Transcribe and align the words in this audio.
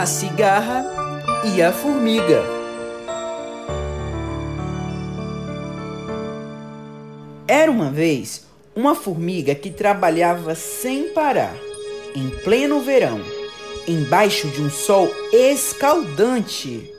a 0.00 0.06
cigarra 0.06 0.86
e 1.44 1.62
a 1.62 1.70
formiga. 1.70 2.42
Era 7.46 7.70
uma 7.70 7.90
vez 7.90 8.46
uma 8.74 8.94
formiga 8.94 9.54
que 9.54 9.70
trabalhava 9.70 10.54
sem 10.54 11.10
parar, 11.10 11.54
em 12.16 12.30
pleno 12.42 12.80
verão, 12.80 13.20
embaixo 13.86 14.48
de 14.48 14.62
um 14.62 14.70
sol 14.70 15.10
escaldante. 15.30 16.90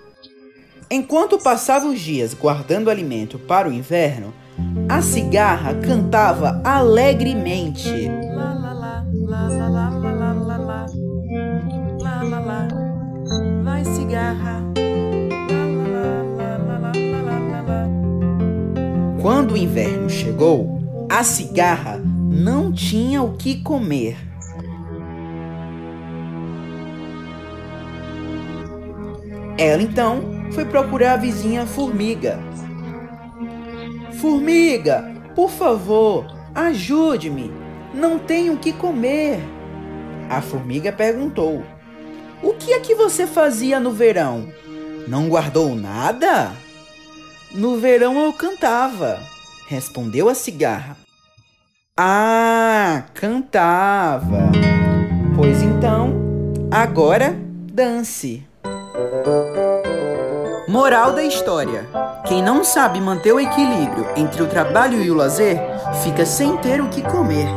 Enquanto 0.90 1.40
passava 1.40 1.88
os 1.88 2.00
dias 2.00 2.36
guardando 2.36 2.92
alimento 2.92 3.40
para 3.40 3.68
o 3.68 3.74
inverno, 3.74 4.32
a 4.88 5.02
cigarra 5.02 5.74
cantava 5.74 6.62
alegremente. 6.64 8.08
Lá, 8.36 8.54
lá, 8.54 8.74
lá, 9.70 10.13
cigarra. 14.14 14.62
Quando 19.20 19.54
o 19.54 19.58
inverno 19.58 20.08
chegou, 20.08 21.08
a 21.10 21.24
cigarra 21.24 22.00
não 22.30 22.72
tinha 22.72 23.24
o 23.24 23.34
que 23.34 23.64
comer. 23.64 24.16
Ela 29.58 29.82
então 29.82 30.22
foi 30.52 30.66
procurar 30.66 31.14
a 31.14 31.18
vizinha 31.18 31.66
formiga. 31.66 32.38
Formiga, 34.22 35.12
por 35.34 35.50
favor, 35.50 36.28
ajude-me. 36.54 37.52
Não 37.96 38.20
tenho 38.20 38.54
o 38.54 38.58
que 38.58 38.74
comer. 38.74 39.40
A 40.30 40.40
formiga 40.40 40.92
perguntou: 40.92 41.64
O 42.44 42.54
que 42.54 42.74
é 42.74 42.80
que 42.82 42.94
você 42.94 43.26
fazia 43.26 43.80
no 43.80 43.92
verão? 43.92 44.52
Não 45.08 45.30
guardou 45.30 45.74
nada? 45.74 46.52
No 47.54 47.78
verão 47.78 48.22
eu 48.22 48.34
cantava, 48.34 49.18
respondeu 49.68 50.28
a 50.28 50.36
cigarra. 50.36 50.98
Ah, 51.98 53.06
cantava. 53.14 54.52
Pois 55.38 55.62
então, 55.62 56.14
agora 56.70 57.34
dance. 57.72 58.46
Moral 60.68 61.14
da 61.14 61.24
história: 61.24 61.88
quem 62.28 62.44
não 62.44 62.62
sabe 62.62 63.00
manter 63.00 63.32
o 63.32 63.40
equilíbrio 63.40 64.06
entre 64.18 64.44
o 64.44 64.48
trabalho 64.48 65.02
e 65.02 65.10
o 65.10 65.16
lazer 65.16 65.58
fica 66.04 66.26
sem 66.26 66.58
ter 66.58 66.82
o 66.82 66.90
que 66.90 67.02
comer. 67.02 67.48